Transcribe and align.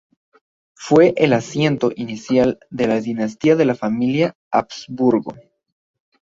Fue 0.73 1.13
el 1.15 1.31
asiento 1.31 1.91
inicial 1.95 2.57
de 2.71 2.87
la 2.87 2.99
dinastía 3.01 3.55
de 3.55 3.65
la 3.65 3.75
familia 3.75 4.33
Habsburgo. 4.49 5.35